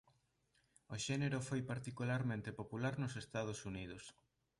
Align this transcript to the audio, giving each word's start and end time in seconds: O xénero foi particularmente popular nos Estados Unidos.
O 0.93 0.95
xénero 1.05 1.39
foi 1.47 1.61
particularmente 1.71 2.55
popular 2.59 2.93
nos 2.97 3.13
Estados 3.23 3.59
Unidos. 3.71 4.03